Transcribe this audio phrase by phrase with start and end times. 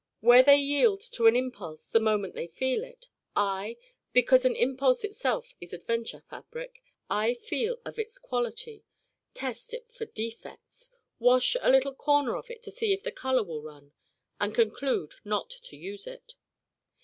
[0.19, 3.05] Where they yield to an impulse the moment they feel it
[3.35, 3.77] I,
[4.13, 8.83] because an impulse itself is adventure fabric I feel of its quality,
[9.35, 13.43] test it for defects, wash a little corner of it to see if the color
[13.43, 13.93] will run
[14.39, 16.33] and conclude not to use it.